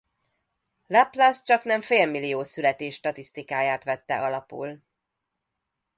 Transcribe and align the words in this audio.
Laplace 0.87 1.41
csaknem 1.43 1.81
félmillió 1.81 2.43
születés 2.43 2.93
statisztikáját 2.93 3.83
vette 3.83 4.21
alapul. 4.21 4.83